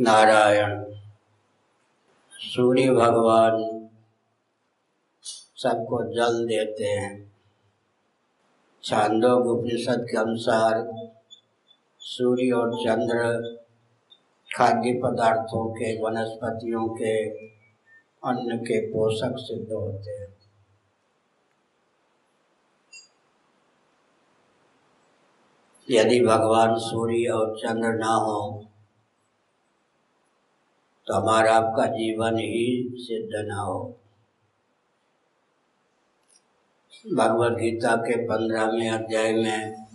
नारायण, 0.00 0.94
सूर्य 2.32 2.90
भगवान 2.90 3.88
सबको 5.22 6.04
जल 6.04 6.46
देते 6.46 6.84
हैं। 6.84 7.32
छांदोग 8.84 9.46
उपनिषद 9.46 10.06
के 10.10 10.16
अनुसार 10.16 10.92
सूर्य 12.00 12.50
और 12.50 12.74
चंद्र 12.74 13.16
खाद्य 14.56 15.00
पदार्थों 15.04 15.70
के, 15.70 16.02
वनस्पतियों 16.02 16.88
के, 16.88 17.28
अन्न 18.24 18.58
के 18.58 18.86
पोषक 18.86 19.34
सिद्ध 19.38 19.72
होते 19.72 20.10
हैं। 20.10 20.38
यदि 25.90 26.20
भगवान 26.20 26.74
सूर्य 26.78 27.28
और 27.28 27.58
चंद्र 27.58 27.88
ना 27.88 28.14
हो 28.14 28.64
तो 31.08 31.14
हमारा 31.14 31.54
आपका 31.56 31.86
जीवन 31.86 32.38
ही 32.38 32.94
सिद्ध 32.96 33.30
न 33.34 33.52
हो। 33.58 33.94
भगवत 37.16 37.52
गीता 37.52 37.96
के 37.96 38.16
पंद्रहवें 38.16 38.90
अध्याय 38.90 39.32
में 39.32 39.86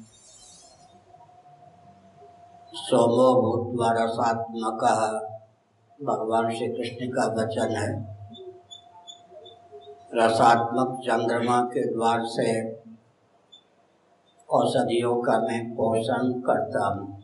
सोमो 2.74 3.28
भूतवा 3.42 3.92
रसात्मक 3.92 4.84
भगवान 6.04 6.50
श्री 6.52 6.68
कृष्ण 6.68 7.08
का 7.08 7.28
वचन 7.34 7.76
है। 7.76 7.92
रसात्मक 10.16 11.00
चंद्रमा 11.04 11.62
के 11.62 11.86
द्वार 11.94 12.26
से 12.26 12.80
औषधियों 14.50 15.16
का 15.22 15.40
मैं 15.40 15.76
पोषण 15.76 16.32
करता 16.40 16.88
हूँ। 16.88 17.22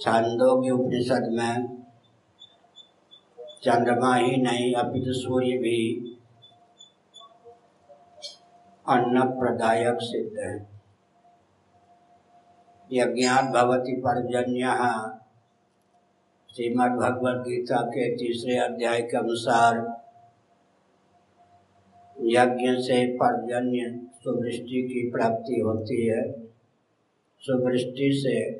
छंदों 0.00 0.22
छांदोग्य 0.22 0.70
उपनिषद 0.70 1.28
में 1.32 1.73
चंद्रमा 3.64 4.14
ही 4.14 4.36
नहीं, 4.36 4.74
अपितु 4.74 5.12
सूर्य 5.12 5.58
भी 5.58 6.10
अन्न 8.88 9.22
प्रदायक 9.22 9.98
सिद्ध 10.00 10.38
है। 10.38 10.68
यज्ञात 12.92 13.44
भवती 13.44 13.96
पर्जन्य। 13.96 14.66
श्रीमद 16.54 16.90
भगवद 16.90 17.36
गीता 17.36 17.82
के 17.82 18.16
तीसरे 18.16 18.56
अध्याय 18.56 19.02
के 19.02 19.16
अनुसार 19.16 19.76
यज्ञ 22.20 22.82
से 22.82 23.16
पर्जन्य 23.16 24.06
सुवृष्टि 24.24 24.82
की 24.82 25.10
प्राप्ति 25.10 25.60
होती 25.60 26.06
है। 26.06 26.46
सुवृष्टि 27.40 28.10
से 28.12 28.50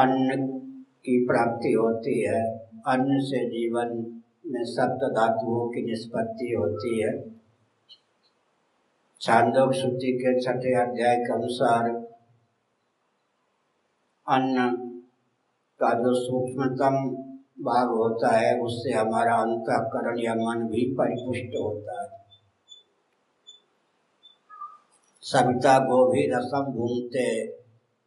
अन्न 0.00 0.65
की 1.06 1.26
प्राप्ति 1.26 1.72
होती 1.72 2.20
है। 2.20 2.58
अन्न 2.86 3.20
से 3.20 3.48
जीवन 3.48 4.22
में 4.46 4.64
सप्त 4.64 5.04
धातुओं 5.04 5.68
की 5.68 5.82
निष्पत्ति 5.82 6.54
होती 6.58 7.02
है। 7.02 7.30
छांदोग 9.20 9.72
श्रुति 9.72 10.12
के 10.12 10.40
छठे 10.40 10.74
अध्याय 10.74 11.16
के 11.16 11.32
अनुसार 11.32 11.90
अन्न 14.28 14.76
का 15.80 15.94
जो 15.94 16.14
सूक्ष्मतम 16.14 16.96
भाग 17.64 17.88
होता 17.88 18.36
है, 18.36 18.60
उससे 18.60 18.92
हमारा 18.92 19.34
अंतकरण 19.34 20.18
या 20.18 20.34
मन 20.34 20.68
भी 20.68 20.94
परिपुष्ट 20.94 21.56
होता 21.62 22.02
है। 22.02 22.08
सविता 25.20 25.78
गोभी 25.78 26.26
रसम 26.34 26.72
घूमते 26.72 27.40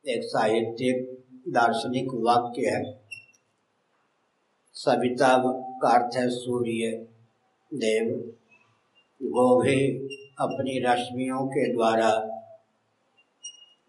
एक 0.06 0.24
साहित्यिक 0.24 1.19
दार्शनिक 1.48 2.08
वाक्य 2.14 2.62
है। 2.62 3.00
सविता 4.74 5.44
का 5.48 5.90
अर्थ 5.90 6.16
है 6.16 6.30
सूर्य, 6.30 7.08
देव। 7.74 8.34
गोभी 9.24 9.98
अपनी 10.40 10.80
रश्मियों 10.80 11.48
के 11.48 11.74
द्वारा 11.74 12.26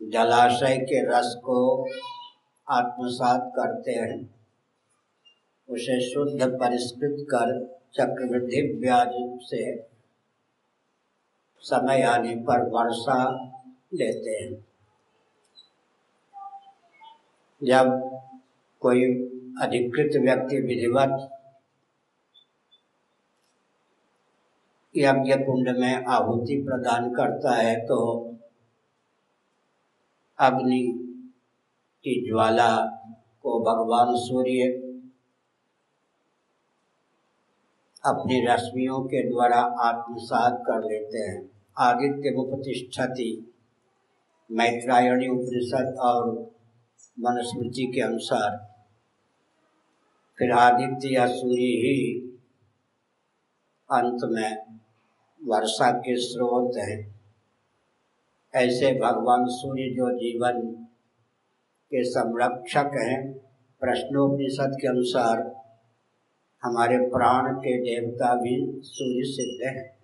जलाशय 0.02 0.76
के 0.76 1.06
रस 1.06 1.36
को 1.44 1.88
आत्मसात 2.70 3.52
करते 3.56 3.92
हैं। 3.92 4.34
उसे 5.68 6.10
शुद्ध 6.10 6.42
परिष्कृत 6.42 7.16
कर 7.20 7.80
चक्रवृद्धि 7.94 8.78
ब्याज 8.80 9.10
से 9.42 9.86
समय 11.60 12.02
आने 12.02 12.36
पर 12.36 12.68
वर्षा 12.68 13.44
लेते 13.94 14.30
हैं। 14.30 14.69
जब 17.62 17.88
कोई 18.80 19.04
अधिकृत 19.60 20.12
व्यक्ति, 20.22 20.56
विधिवत 20.60 21.36
यज्ञ 24.94 25.34
कुंड 25.36 25.68
में 25.78 26.04
आहुति 26.04 26.56
प्रदान 26.62 27.10
करता 27.10 27.54
है 27.54 27.74
तो 27.80 27.98
अग्नि 30.38 30.82
की 32.04 32.14
ज्वाला 32.28 32.70
को 33.42 33.58
भगवान 33.60 34.14
सूर्य 34.16 34.68
अपनी 38.06 38.40
रश्मियों 38.46 39.00
के 39.04 39.28
द्वारा 39.30 39.60
आत्मसात 39.80 40.62
कर 40.66 40.84
लेते 40.84 41.18
हैं। 41.18 41.50
आदित्य 41.78 42.30
मुपतिष्ठति, 42.36 43.30
मैत्रायणी 44.50 45.28
उपनिषद 45.28 45.96
और 46.00 46.50
मनुस्मृति 47.20 47.92
के 47.94 48.00
अनुसार। 48.00 48.74
फिर 50.38 50.52
आदित्य 50.52 51.14
या 51.14 51.26
सूर्य 51.26 51.62
ही 51.62 52.20
अंत 53.92 54.18
में 54.24 54.78
वर्षा 55.44 55.90
के 55.90 56.16
स्रोत 56.16 56.76
है। 56.76 57.14
ऐसे 58.54 59.00
भगवान 59.00 59.44
सूर्य 59.48 59.82
जो 59.82 60.16
जीवन 60.16 60.84
के 61.90 62.04
संरक्षक 62.04 62.90
हैं, 62.94 63.32
प्रश्नोपनिषद 63.80 64.76
के 64.80 64.88
अनुसार 64.88 65.60
हमारे 66.62 66.98
प्राण 66.98 67.54
के 67.54 67.78
देवता 67.78 68.34
भी 68.34 68.80
सूर्य 68.82 69.24
सिद्ध 69.24 69.68
है। 69.68 69.99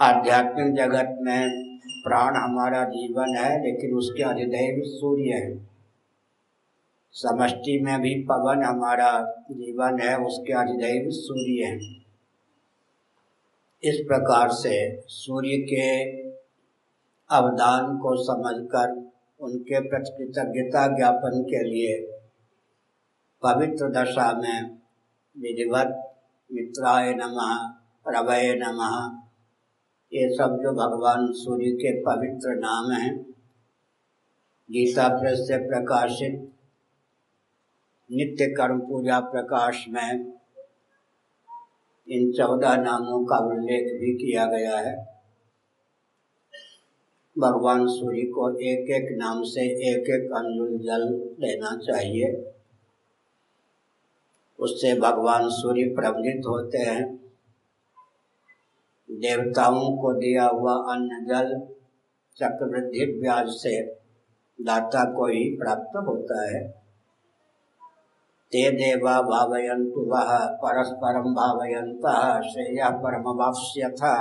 आध्यात्मिक 0.00 0.74
जगत 0.74 1.18
में 1.20 1.78
प्राण 2.04 2.36
हमारा 2.36 2.84
जीवन 2.84 3.36
है, 3.36 3.62
लेकिन 3.62 3.94
उसके 3.94 4.22
अधिदेव 4.22 4.82
सूर्य 4.84 5.32
है। 5.32 5.68
समष्टि 7.12 7.80
में 7.82 8.00
भी 8.00 8.14
पवन 8.14 8.62
हमारा 8.62 9.42
जीवन 9.50 10.00
है, 10.00 10.18
उसके 10.18 10.52
अधिदेव 10.52 11.10
सूर्य 11.10 11.64
है। 11.64 11.76
इस 13.82 14.00
प्रकार 14.08 14.48
से 14.48 15.02
सूर्य 15.08 15.56
के 15.56 16.22
अवदान 17.36 17.98
को 17.98 18.24
समझकर, 18.24 19.12
उनके 19.40 19.80
प्रति 19.80 20.16
कृतज्ञता 20.18 20.96
ज्ञापन 20.96 21.42
के 21.42 21.64
लिए 21.64 22.02
पवित्र 23.42 23.88
दशा 23.88 24.32
में 24.32 24.70
विधिवत 25.38 26.16
मित्राय 26.52 27.14
नमः 27.14 27.80
रवय 28.18 28.54
नमः 28.54 29.29
ये 30.12 30.28
सब 30.34 30.58
जो 30.62 30.72
भगवान 30.72 31.32
सूर्य 31.32 31.70
के 31.70 32.00
पवित्र 32.00 32.54
नाम 32.54 32.90
हैं, 32.90 33.22
गीता 34.70 35.08
प्रेस 35.08 35.38
से 35.38 35.58
प्रकाशित, 35.58 36.52
नित्य 38.12 38.46
कर्म 38.46 38.80
पूजा 38.80 39.20
प्रकाश 39.20 39.86
में 39.88 40.32
इन 42.08 42.32
चौदह 42.32 42.76
नामों 42.76 43.24
का 43.24 43.36
उल्लेख 43.36 44.00
भी 44.00 44.26
किया 44.26 44.46
गया 44.46 44.78
है। 44.78 45.22
भगवान 47.38 47.86
सूर्य 47.86 48.22
को 48.22 48.58
एक 48.58 48.90
एक 48.90 49.18
नाम 49.18 49.42
से 49.42 49.60
एक 49.94 50.00
एक 50.00 50.30
अंजुल 50.32 50.78
जल 50.78 51.34
लेना 51.40 51.76
चाहिए। 51.76 52.52
उससे 54.58 55.00
भगवान 55.00 55.48
सूर्य 55.48 55.84
प्रवलित 55.84 56.42
होते 56.46 56.78
हैं। 56.78 57.19
देवताओं 59.20 59.96
को 59.96 60.12
दिया 60.12 60.44
हुआ 60.44 60.72
अन्न 60.72 61.24
जल 61.24 61.58
चक्रवृद्धि 62.36 63.20
ब्याज 63.20 63.46
से 63.48 63.82
दाता 64.58 65.04
को 65.12 65.26
ही 65.26 65.44
प्राप्त 65.56 65.96
होता 65.96 66.42
है। 66.50 66.68
ते 68.52 68.70
देवा 68.70 69.22
भावयंतु 69.22 70.00
वह 70.00 70.38
परस्परम 70.46 71.34
भावयंत 71.34 72.06
श्रेय 72.50 72.82
परमवाप्य 72.90 73.90
था 73.90 74.14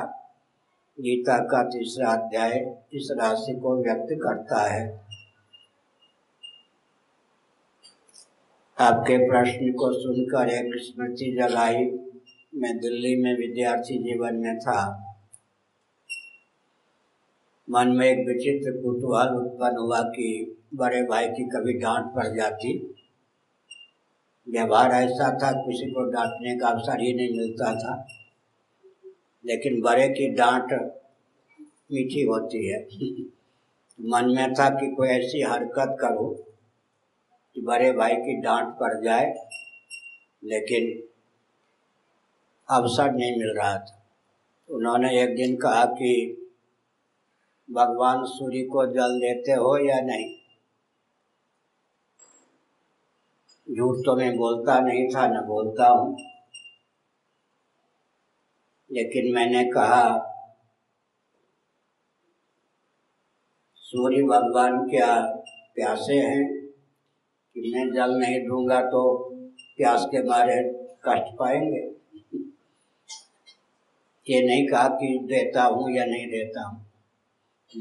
गीता 0.99 1.37
का 1.37 1.63
तीसरा 1.63 2.11
अध्याय 2.11 2.77
इस 2.93 3.09
राशि 3.11 3.55
को 3.55 3.75
व्यक्त 3.83 4.07
करता 4.11 4.61
है। 4.71 4.83
आपके 8.77 9.17
प्रश्न 9.29 9.71
को 9.71 9.91
सुनकर 9.93 10.49
एक 10.49 10.71
स्मृति 10.75 11.31
जलाई। 11.41 12.08
मैं 12.55 12.77
दिल्ली 12.77 13.23
में 13.23 13.37
विद्यार्थी 13.37 13.97
जीवन 13.97 14.35
में 14.35 14.59
था। 14.59 15.05
मन 17.69 17.87
में 17.87 18.07
एक 18.07 18.27
विचित्र 18.27 18.71
कुतूहल 18.71 19.27
उत्पन्न 19.27 19.77
हुआ 19.77 20.01
कि 20.01 20.57
बड़े 20.75 21.03
भाई 21.03 21.27
की 21.27 21.43
कभी 21.43 21.73
डांट 21.73 22.05
पड़ 22.05 22.35
जाती। 22.35 22.95
व्यवहार 24.49 24.91
ऐसा 24.91 25.37
था, 25.37 25.51
किसी 25.51 25.91
को 25.91 26.11
डांटने 26.11 26.57
का 26.57 26.67
अवसर 26.67 27.01
ही 27.01 27.13
नहीं 27.13 27.37
मिलता 27.37 27.75
था। 27.75 28.07
लेकिन 29.45 29.81
बड़े 29.81 30.09
की 30.09 30.35
डांट 30.35 30.73
मीठी 31.91 32.21
होती 32.21 32.67
है। 32.67 32.83
मन 34.01 34.33
में 34.35 34.53
था 34.53 34.69
कि 34.69 34.95
कोई 34.95 35.09
ऐसी 35.09 35.41
हरकत 35.41 35.97
करो 36.01 36.45
कि 37.55 37.61
बड़े 37.61 37.91
भाई 37.91 38.15
की 38.15 38.41
डांट 38.41 38.73
पड़ 38.73 39.03
जाए, 39.03 39.33
लेकिन 40.43 41.08
अवसर 42.71 43.11
नहीं 43.11 43.37
मिल 43.37 43.57
रहा 43.57 43.77
था। 43.77 44.05
उन्होंने 44.69 45.23
एक 45.23 45.35
दिन 45.35 45.55
कहा 45.55 45.85
कि 45.85 46.35
भगवान 47.71 48.23
सूर्य 48.23 48.63
को 48.63 48.85
जल 48.85 49.19
देते 49.19 49.51
हो 49.51 49.77
या 49.87 50.01
नहीं? 50.01 50.35
झूठ 53.75 53.97
तो 54.05 54.15
मैं 54.15 54.37
बोलता 54.37 54.79
नहीं 54.79 55.07
था, 55.07 55.27
न 55.27 55.45
बोलता 55.45 55.87
हूँ। 55.87 56.17
लेकिन 58.91 59.35
मैंने 59.35 59.63
कहा, 59.65 60.25
सूर्य 63.75 64.23
भगवान 64.23 64.89
क्या 64.89 65.21
प्यासे 65.75 66.13
हैं? 66.13 66.65
कि 67.53 67.73
मैं 67.75 67.93
जल 67.93 68.15
नहीं 68.15 68.47
दूँगा 68.47 68.81
तो 68.81 69.29
प्यास 69.77 70.05
के 70.05 70.21
बारे 70.21 70.63
कष्ट 71.07 71.37
पाएँगे? 71.37 71.98
ये 74.29 74.41
नहीं 74.41 74.67
कहा 74.67 74.87
कि 74.87 75.19
देता 75.23 75.63
हूँ 75.63 75.91
या 75.91 76.05
नहीं 76.05 76.27
देता 76.27 76.67
हूँ। 76.67 76.85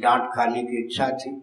डांट 0.00 0.30
खाने 0.34 0.62
की 0.62 0.84
इच्छा 0.84 1.10
थी। 1.10 1.42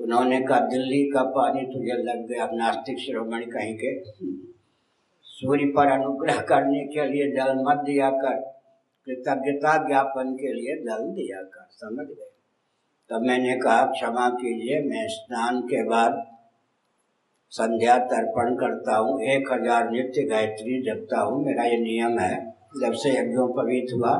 उन्होंने 0.00 0.40
कहा, 0.40 0.60
दिल्ली 0.60 1.10
का 1.10 1.22
पानी 1.22 1.62
तुझे 1.62 2.02
लग 2.02 2.28
गया। 2.28 2.44
अब 2.44 2.50
नास्तिक 2.54 2.98
श्रोमण 2.98 3.40
कहीं 3.40 3.74
के। 3.74 4.04
सूर्य 5.22 5.64
पर 5.66 5.86
अनुग्रह 5.86 6.40
करने 6.40 6.84
के 6.84 7.06
लिए 7.06 7.32
जल 7.32 7.54
मत 7.54 7.76
दिया 7.76 8.10
कर। 8.10 8.60
कृतज्ञता 9.06 9.88
ज्ञापन 9.88 10.34
के 10.34 10.52
लिए 10.52 10.76
जल 10.76 11.02
दिया 11.02 11.42
कर। 11.42 11.66
समझ 11.70 12.06
गए? 12.06 12.30
तब 13.10 13.20
मैंने 13.20 13.56
कहा, 13.56 13.86
क्षमा 13.86 14.28
कीजिए, 14.28 14.80
मैं 14.80 15.08
स्नान 15.08 15.60
के 15.60 15.84
बाद 15.84 16.36
संध्या 17.50 17.98
तर्पण 17.98 18.54
करता 18.54 18.96
हूँ। 18.96 19.22
एक 19.22 19.52
हज़ार 19.52 19.90
नित्य 19.90 20.22
गायत्री 20.22 20.82
जपता 20.82 21.20
हूँ। 21.20 21.44
मेरा 21.44 21.64
ये 21.64 21.76
नियम 21.76 22.18
है। 22.18 22.49
जब 22.78 22.92
से 22.92 23.10
यज्ञोपवीत 23.10 23.86
हुआ, 23.94 24.16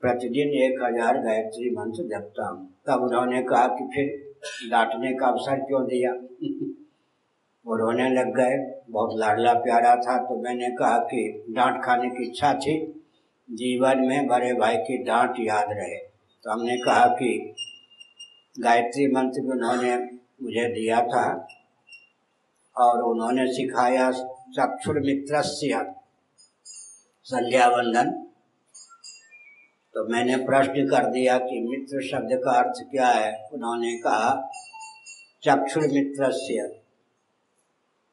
प्रतिदिन 0.00 0.48
एक 0.48 0.82
हज़ार 0.82 1.18
गायत्री 1.18 1.70
मंत्र 1.70 2.02
जपता 2.02 2.48
हूँ। 2.48 2.74
तब 2.86 3.02
उन्होंने 3.02 3.42
कहा 3.42 3.66
कि 3.66 3.84
फिर 3.84 4.34
डांटने 4.70 5.12
का 5.12 5.26
अवसर 5.26 5.60
क्यों 5.60 5.84
दिया? 5.84 6.12
वो 7.66 7.76
रोने 7.76 8.10
लग 8.10 8.26
गए। 8.26 8.82
बहुत 8.90 9.18
लाडला 9.18 9.52
प्यारा 9.54 9.96
था 9.96 10.18
तो 10.18 10.42
मैंने 10.42 10.70
कहा 10.70 10.98
कि 10.98 11.44
डांट 11.50 11.84
खाने 11.84 12.08
की 12.08 12.28
इच्छा 12.28 12.54
थी। 12.54 13.02
जीवन 13.50 13.98
में 13.98 14.26
बड़े 14.26 14.52
भाई 14.54 14.76
की 14.76 15.04
डांट 15.04 15.34
याद 15.40 15.66
रहे। 15.70 15.96
तो 16.44 16.50
हमने 16.50 16.76
कहा 16.76 17.06
कि 17.06 17.54
गायत्री 18.60 19.06
मंत्र 19.06 19.40
भी 19.40 19.48
उन्होंने 19.48 19.96
मुझे 20.42 20.68
दिया 20.68 21.00
था 21.02 21.46
और 22.76 23.02
उन्होंने 23.02 23.46
सिखाया 23.52 24.10
चक्षुर 24.56 25.00
मित्र 25.00 25.42
संध्या 27.26 27.68
वंदन 27.68 28.10
तो 29.94 30.08
मैंने 30.08 30.36
प्रश्न 30.36 30.72
कर 30.72 31.10
दिया 31.10 31.38
कि 31.38 31.60
मित्र 31.60 32.02
शब्द 32.02 32.28
का 32.44 32.50
अर्थ 32.50 32.90
क्या 32.90 33.06
है? 33.06 33.48
उन्होंने 33.52 33.98
कहा 33.98 34.50
चक्षुर 35.44 35.82
मित्र 35.82 36.24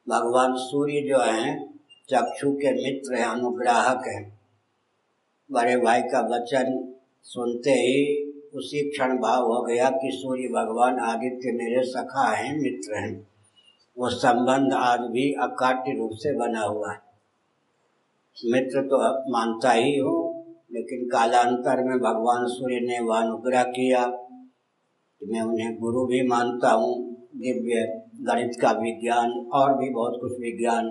भगवान 0.09 0.53
सूर्य 0.55 1.01
जो 1.01 1.19
हैं, 1.19 1.79
चक्षु 2.09 2.51
के 2.51 2.71
मित्र 2.71 3.15
हैं, 3.15 3.25
अनुग्राहक 3.25 4.03
हैं। 4.07 4.39
बड़े 5.51 5.77
भाई 5.77 6.01
का 6.01 6.19
वचन 6.19 6.93
सुनते 7.23 7.71
ही 7.71 8.31
उसी 8.55 8.89
क्षण 8.89 9.17
भाव 9.17 9.43
हो 9.45 9.63
गया 9.63 9.89
कि 9.89 10.09
सूर्य 10.13 10.47
भगवान 10.47 10.99
आदित्य 10.99 11.51
मेरे 11.51 11.83
सखा 11.83 12.35
हैं, 12.35 12.57
मित्र 12.57 12.95
हैं। 12.95 13.27
वो 13.97 14.09
संबंध 14.09 14.73
आज 14.73 14.99
भी 14.99 15.33
अकाट्य 15.33 15.97
रूप 15.97 16.11
से 16.13 16.37
बना 16.37 16.61
हुआ 16.61 16.91
है। 16.91 17.10
मित्र 18.37 18.81
तो 18.81 18.97
मानता 19.31 19.71
ही 19.71 19.97
हो, 19.97 20.13
लेकिन 20.71 21.05
कालांतर 21.09 21.83
में 21.83 21.97
भगवान 21.99 22.45
सूर्य 22.47 22.79
ने 22.79 22.99
वह 22.99 23.19
अनुग्रह 23.19 23.63
किया 23.71 24.05
मैं 25.21 25.41
उन्हें 25.41 25.75
गुरु 25.79 26.05
भी 26.05 26.21
मानता 26.27 26.71
हूँ, 26.71 26.93
दिव्य 27.35 27.83
गणित 28.21 28.51
का 28.61 28.71
विज्ञान 28.71 29.31
और 29.53 29.73
भी 29.77 29.89
बहुत 29.89 30.17
कुछ 30.21 30.31
विज्ञान 30.39 30.89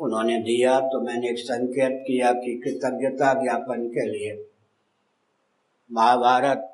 उन्होंने 0.00 0.38
दिया। 0.40 0.78
तो 0.80 1.00
मैंने 1.00 1.28
एक 1.30 1.38
संकेत 1.38 2.02
किया 2.06 2.32
कि 2.32 2.54
कृतज्ञता 2.64 3.32
ज्ञापन 3.34 3.86
के 3.88 4.06
लिए 4.10 4.34
महाभारत 5.90 6.70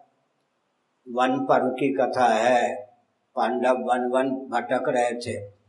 वन 1.07 1.39
पर्व 1.41 1.69
की 1.71 1.93
कथा 1.95 2.27
है, 2.27 2.75
पांडव 3.37 3.83
वन 3.83 4.11
वन 4.11 4.31
भटक 4.51 4.89
रहे 4.89 5.13
थे। 5.21 5.60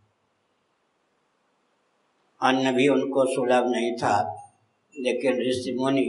अन्न 2.42 2.72
भी 2.76 2.88
उनको 2.88 3.26
सुलभ 3.26 3.68
नहीं 3.68 3.92
था, 3.98 4.16
लेकिन 4.96 5.40
ऋषि 5.40 5.76
मुनि 5.80 6.06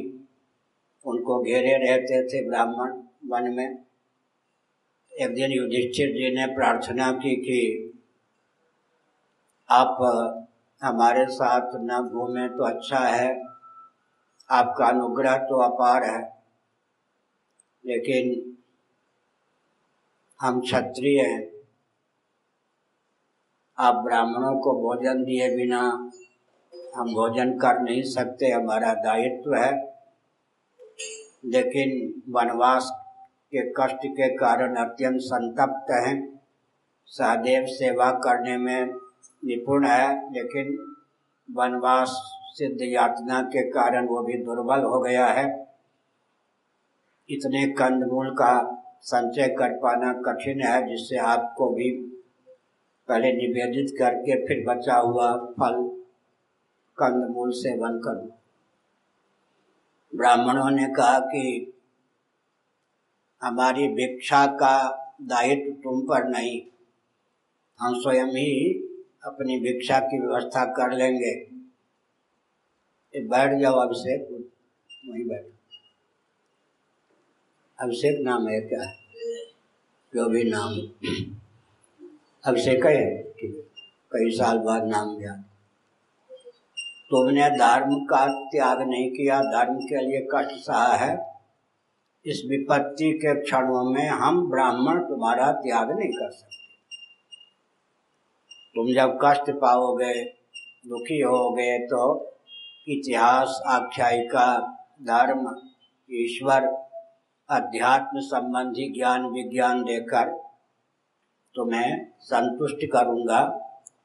उनको 1.05 1.43
घेरे 1.43 1.77
रहते 1.79 2.23
थे 2.29 2.49
ब्राह्मण 2.49 2.93
वन 3.31 3.53
में। 3.55 3.69
एक 5.13 5.35
दिन 5.35 5.53
युधिष्ठिर 5.53 6.09
जी 6.09 6.35
ने 6.37 6.47
प्रार्थना 6.55 7.11
की 7.15 7.35
कि 7.37 7.61
आप 9.69 9.97
हमारे 10.83 11.27
साथ 11.31 11.75
न 11.83 12.01
घूमें 12.11 12.49
तो 12.49 12.65
अच्छा 12.65 12.99
है, 12.99 13.31
आपका 14.51 14.87
अनुग्रह 14.87 15.37
तो 15.45 15.61
अपार 15.63 16.05
है, 16.05 16.23
लेकिन 17.85 18.35
हम 20.41 20.61
क्षत्रिय 20.61 21.21
हैं। 21.21 21.52
आप 23.79 23.95
ब्राह्मणों 23.95 24.59
को 24.61 24.73
भोजन 24.73 25.25
दिए 25.25 25.57
बिना 25.57 25.81
हम 26.97 27.07
भोजन 27.07 27.53
कर 27.53 27.81
नहीं 27.81 28.03
सकते, 28.03 28.51
हमारा 28.51 28.95
दायित्व 28.95 29.55
है। 29.55 29.95
लेकिन 31.45 32.23
वनवास 32.33 32.91
के 33.47 33.71
कष्ट 33.71 33.97
के 33.97 34.37
कारण 34.37 34.77
अत्यंत 34.77 35.21
संतप्त 35.21 35.91
हैं। 35.91 36.41
सहदेव 37.07 37.67
सेवा 37.67 38.11
करने 38.11 38.57
में 38.57 38.85
निपुण 39.45 39.87
है, 39.87 40.33
लेकिन 40.33 40.95
वनवास 41.51 42.09
सिद्ध 42.55 42.79
यातना 42.83 43.43
के 43.43 43.71
कारण 43.71 44.07
वो 44.07 44.23
भी 44.23 44.35
दुर्बल 44.35 44.81
हो 44.81 45.01
गया 45.01 45.27
है। 45.27 45.75
इतने 47.31 47.67
कंदमूल 47.67 48.31
का 48.31 48.85
संचय 49.01 49.49
कर 49.49 49.69
पाना 49.69 50.13
कठिन 50.13 50.61
है, 50.61 50.89
जिससे 50.89 51.17
आपको 51.17 51.69
भी 51.69 52.09
पहले 53.13 53.33
निवेदित 53.33 53.97
करके 53.99 54.37
फिर 54.47 54.65
बचा 54.69 54.95
हुआ 54.97 55.37
फल 55.37 55.75
कंदमूल 56.99 57.51
सेवन 57.51 57.99
करूँ। 57.99 58.29
ब्राह्मणों 60.15 60.71
ने 60.71 60.87
कहा 60.95 61.19
कि 61.19 61.73
हमारी 63.43 63.89
भिक्षा 63.89 64.47
का 64.47 64.77
दायित्व 65.23 65.73
तुम 65.75 66.01
पर 66.01 66.29
नहीं, 66.29 66.61
हम 67.81 68.01
स्वयं 68.01 68.27
ही 68.27 68.49
अपनी 69.25 69.59
भिक्षा 69.61 69.99
की 70.01 70.21
व्यवस्था 70.21 70.65
कर 70.65 70.93
लेंगे। 70.93 71.35
बैठ 73.15 73.61
जाओ 73.61 73.75
अभिषेक, 73.75 74.23
वहीं 75.09 75.25
बैठ। 75.25 75.45
अभिषेक 77.79 78.21
नाम 78.21 78.49
है 78.49 78.61
क्या? 78.61 78.85
जो 80.13 80.29
भी 80.29 80.45
नाम। 80.45 80.71
अभिषेक 82.45 82.87
है 82.87 83.01
कई 84.13 84.31
साल 84.31 84.59
बाद 84.59 84.85
नाम 84.85 85.17
गया 85.17 85.33
तुमने 87.11 87.51
धर्म 87.51 87.95
का 88.05 88.27
त्याग 88.51 88.81
नहीं 88.83 89.11
किया। 89.11 89.41
धर्म 89.43 89.77
के 89.77 90.01
लिए 90.07 90.27
कष्ट 90.35 90.51
सहा 90.51 90.97
है। 90.97 91.41
इस 92.27 92.43
विपत्ति 92.49 93.13
के 93.13 93.35
क्षणों 93.41 93.85
में 93.91 94.09
हम 94.09 94.51
ब्राह्मण 94.51 95.01
तुम्हारा 95.05 95.53
त्याग 95.53 95.91
नहीं 95.99 96.09
कर 96.09 96.31
सकते। 96.31 96.61
तुम 98.75 98.93
जब 98.95 99.19
कष्ट 99.25 99.51
पाओगे, 99.51 100.25
दुखी 100.87 101.21
होगे 101.21 101.79
तो 101.87 102.05
इतिहास, 102.89 103.61
आख्यायिका, 103.67 104.61
धर्म, 105.03 105.57
ईश्वर, 106.11 106.65
अध्यात्म 107.51 108.21
संबंधी 108.21 108.93
ज्ञान 108.93 109.27
विज्ञान 109.27 109.83
देकर 109.83 110.52
तुम्हें 111.55 112.07
संतुष्ट 112.23 112.87
करूँगा। 112.93 113.41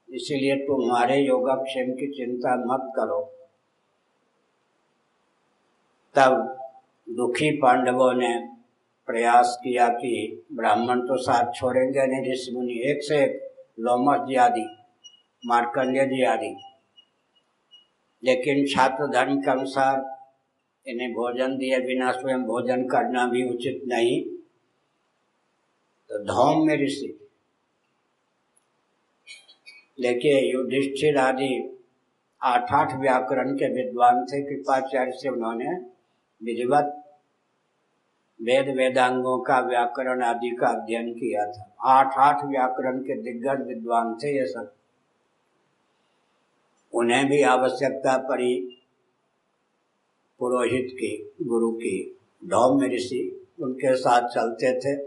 इसीलिए 0.09 0.55
तुम्हारे 0.57 1.17
योगक्षेम 1.17 1.91
की 1.93 2.07
चिंता 2.13 2.55
मत 2.65 2.91
करो। 2.95 3.21
तब 6.15 6.33
दुखी 7.07 7.49
पांडवों 7.57 8.13
ने 8.13 8.29
प्रयास 9.07 9.57
किया 9.63 9.87
कि 9.89 10.13
ब्राह्मण 10.53 11.01
तो 11.01 11.17
साथ 11.17 11.51
छोड़ेंगे 11.53 12.05
नहीं 12.05 12.31
ऋषि 12.31 12.51
मुनि 12.51 12.79
एक 12.91 13.03
से 13.03 13.23
एक 13.23 13.35
लोमस 13.79 14.27
जी 14.27 14.35
आदि 14.35 14.65
मार्कंडे 15.43 16.05
जी 16.05 16.23
आदि 16.25 16.55
लेकिन 18.23 18.65
छात्र 18.65 19.07
धर्म 19.07 19.39
के 19.41 19.51
अनुसार 19.51 19.95
इन्हें 20.85 21.11
भोजन 21.13 21.55
दिए 21.57 21.79
बिना 21.79 22.11
स्वयं 22.11 22.43
भोजन 22.43 22.83
करना 22.87 23.25
भी 23.27 23.43
उचित 23.49 23.81
नहीं। 23.87 24.21
तो 26.09 26.23
धौम 26.23 26.65
में 26.67 26.75
ऋषि 26.83 27.07
देखिए 30.01 30.51
युधिष्ठिर 30.51 31.17
आदि 31.17 31.79
आठ 32.41 32.73
आठ 32.73 32.99
व्याकरण 32.99 33.55
के 33.55 33.83
विद्वान 33.83 34.25
थे, 34.25 34.43
कृपाचार्य 34.43 35.11
से 35.11 35.29
उन्होंने 35.29 35.69
विधिवत 36.43 37.03
वेद 38.41 38.77
वेदांगों 38.77 39.39
का 39.39 39.59
व्याकरण 39.59 40.21
आदि 40.21 40.55
का 40.55 40.67
अध्ययन 40.67 41.13
किया 41.13 41.51
था। 41.51 41.75
आठ 41.81 42.13
आठ 42.17 42.45
व्याकरण 42.45 42.99
के 42.99 43.21
दिग्गज 43.21 43.67
विद्वान 43.67 44.15
थे 44.15 44.39
ये 44.39 44.45
सब। 44.45 44.73
उन्हें 46.93 47.27
भी 47.27 47.41
आवश्यकता 47.41 48.17
पड़ी 48.17 48.83
पुरोहित 50.39 50.87
की, 50.93 51.35
गुरु 51.41 51.71
की। 51.71 52.19
धौम 52.45 52.81
ऋषि 52.81 53.47
उनके 53.61 53.95
साथ 53.95 54.29
चलते 54.29 54.79
थे। 54.79 55.05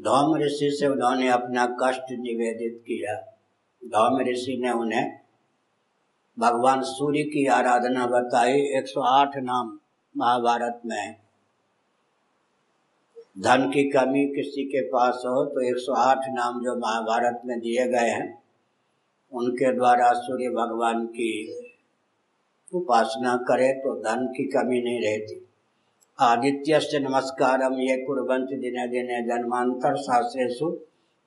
धौम 0.00 0.36
ऋषि 0.36 0.76
से 0.80 0.86
उन्होंने 0.86 1.28
अपना 1.28 1.76
कष्ट 1.82 2.04
निवेदित 2.10 2.82
किया। 2.82 3.34
धौम 3.82 4.18
ऋषि 4.28 4.56
ने 4.62 4.70
उन्हें 4.72 5.06
भगवान 6.38 6.82
सूर्य 6.82 7.22
की 7.24 7.46
आराधना 7.46 8.06
बताई 8.06 8.60
108 8.78 9.36
नाम 9.42 9.78
महाभारत 10.14 10.80
में 10.86 11.16
धन 13.38 13.70
की 13.70 13.84
कमी 13.90 14.24
किसी 14.26 14.64
के 14.64 14.82
पास 14.88 15.22
हो 15.26 15.44
तो 15.46 15.64
108 15.64 16.28
नाम 16.30 16.60
जो 16.60 16.76
महाभारत 16.76 17.40
में 17.44 17.58
दिए 17.60 17.86
गए 17.88 18.10
हैं, 18.10 18.28
उनके 19.32 19.74
द्वारा 19.74 20.12
सूर्य 20.20 20.48
भगवान 20.50 21.04
की 21.06 21.32
उपासना 22.72 23.36
करे 23.48 23.72
तो 23.74 23.94
धन 24.02 24.26
की 24.28 24.44
कमी 24.48 24.82
नहीं 24.82 25.00
रहती। 25.00 25.44
आदित्य 26.18 26.80
से 26.80 26.98
नमस्कार 27.00 27.62
ये 27.80 27.96
कुरबंत 28.06 28.48
दिने 28.60 28.86
दिने 28.88 29.22
जन्मांतर 29.26 29.96
शास्त्रेशु 29.98 30.70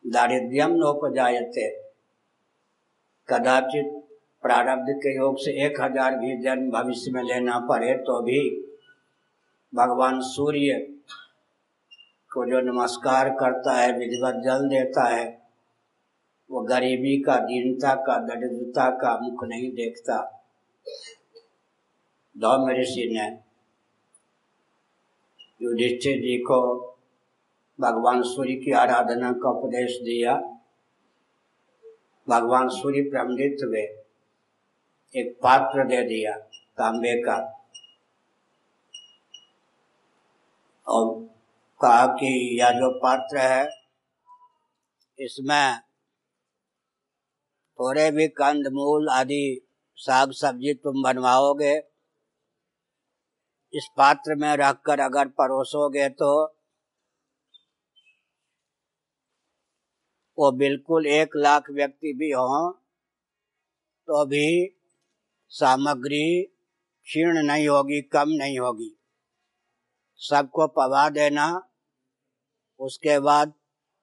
दारिद्र्यम 0.06 0.76
नोपजायते। 0.76 1.70
कदाचित 3.32 3.98
प्रारब्ध 4.44 4.94
के 4.98 5.16
योग 5.16 5.38
से 5.38 5.52
एक 5.66 5.82
हज़ार 5.82 6.16
भी 6.18 6.38
जन्म 6.44 6.70
भविष्य 6.72 7.12
में 7.12 7.24
लेना 7.24 7.60
पड़े 7.70 7.94
तो 7.98 8.22
भी 8.22 8.40
भगवान 9.74 10.20
सूर्य 10.22 10.80
को 12.32 12.46
जो 12.46 12.60
नमस्कार 12.62 13.30
करता 13.30 13.74
है, 13.74 13.92
विधिवत 13.98 14.42
जल 14.44 14.68
देता 14.68 15.08
है, 15.08 15.26
वो 16.50 16.62
गरीबी 16.62 17.18
का, 17.22 17.36
दीनता 17.38 17.94
का, 17.96 18.18
दरिद्रता 18.18 18.90
का 18.96 19.18
मुख 19.20 19.44
नहीं 19.44 19.72
देखता। 19.72 20.18
धौम 22.36 22.70
ऋषि 22.72 23.08
ने 23.14 23.28
युधिष्ठिर 25.62 26.18
जी 26.18 26.38
को 26.38 26.62
भगवान 27.80 28.22
सूर्य 28.24 28.56
की 28.56 28.72
आराधना 28.72 29.32
का 29.34 29.50
उपदेश 29.50 30.00
दिया। 30.04 30.36
भगवान 32.28 32.70
सूर्य 32.70 33.02
प्रमदित 33.02 33.64
हुए। 33.64 33.82
एक 35.16 35.36
पात्र 35.44 35.84
दे 35.84 36.02
दिया 36.04 36.36
तांबे 36.78 37.14
का 37.22 37.38
और 40.88 41.08
कहा 41.82 42.06
कि 42.16 42.60
यह 42.60 42.72
जो 42.72 42.90
पात्र 43.00 43.38
है, 43.38 43.68
इसमें 45.20 45.80
थोड़े 47.80 48.10
भी 48.12 48.28
कंद, 48.28 48.68
मूल 48.68 49.10
आदि 49.10 49.62
साग 49.98 50.32
सब्ज़ी 50.32 50.74
तुम 50.74 51.02
बनवाओगे, 51.04 51.76
इस 53.74 53.88
पात्र 53.98 54.36
में 54.36 54.56
रखकर 54.58 55.00
अगर 55.00 55.28
परोसोगे 55.38 56.08
तो 56.10 56.32
वो 60.38 60.52
बिल्कुल 60.52 61.08
एक 61.08 61.36
लाख 61.36 61.70
व्यक्ति 61.72 62.14
भी 62.14 62.32
हो 62.32 62.72
तो 64.08 64.26
भी 64.26 64.76
सामग्री 65.52 66.44
क्षीण 67.08 67.38
नहीं 67.44 67.68
होगी, 67.68 68.02
कम 68.02 68.30
नहीं 68.30 68.60
होगी। 68.60 68.92
सबको 70.20 70.68
पवा 70.68 71.10
देना, 71.10 71.46
उसके 72.80 73.20
बाद 73.20 73.54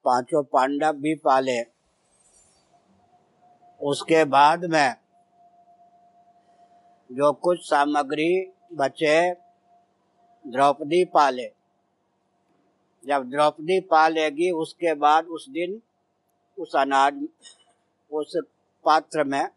पाँचों 0.04 0.42
पांडव 0.44 0.92
भी 0.92 1.14
पाले। 1.14 1.61
उसके 3.80 4.25
बाद 4.25 4.64
में 4.64 4.94
जो 7.11 7.32
कुछ 7.32 7.58
सामग्री 7.61 8.30
बचे, 8.73 9.32
द्रौपदी 10.44 11.04
पाले। 11.04 11.49
जब 13.04 13.28
द्रौपदी 13.30 13.80
पालेगी, 13.80 14.50
उसके 14.50 14.94
बाद 14.94 15.26
उस 15.26 15.49
दिन 15.49 15.82
उस 16.59 16.77
अनाज, 16.77 17.29
उस 18.12 18.37
पात्र 18.85 19.25
में 19.25 19.49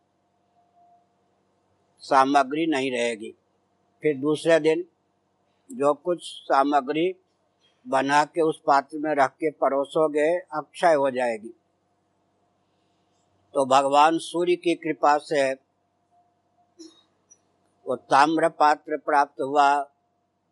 सामग्री 1.99 2.65
नहीं 2.67 2.91
रहेगी। 2.91 3.31
फिर 4.01 4.17
दूसरे 4.17 4.59
दिन 4.59 4.83
जो 5.69 5.93
कुछ 5.93 6.19
सामग्री 6.23 7.15
बना 7.87 8.23
के 8.25 8.41
उस 8.41 8.61
पात्र 8.67 8.97
में 8.97 9.15
रख 9.15 9.31
के 9.31 9.51
परोसोगे, 9.51 10.37
अक्षय 10.39 10.93
हो 10.93 11.11
जाएगी। 11.11 11.53
तो 13.53 13.65
भगवान 13.65 14.17
सूर्य 14.17 14.55
की 14.55 14.75
कृपा 14.75 15.17
से 15.17 15.53
वो 17.87 17.95
ताम्र 17.95 18.49
पात्र 18.49 18.97
प्राप्त 18.97 19.41
हुआ। 19.41 19.81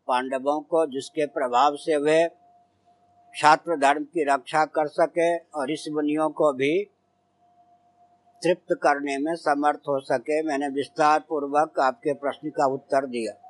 पांडवों 0.07 0.61
को 0.61 0.85
जिसके 0.85 1.25
प्रभाव 1.25 1.75
से 1.75 1.97
वे 1.97 2.27
छात्र 3.35 3.75
धर्म 3.77 4.03
की 4.03 4.23
रक्षा 4.23 4.65
कर 4.65 4.87
सके 4.87 5.37
और 5.37 5.71
इस 5.71 5.85
मुनियों 5.91 6.29
को 6.29 6.53
भी 6.53 6.83
तृप्त 8.41 8.73
करने 8.73 9.17
में 9.17 9.35
समर्थ 9.35 9.79
हो 9.79 9.99
सके। 9.99 10.41
मैंने 10.43 10.67
विस्तार 10.67 11.19
पूर्वक 11.19 11.79
आपके 11.79 12.13
प्रश्न 12.13 12.49
का 12.49 12.65
उत्तर 12.65 13.05
दिया। 13.05 13.48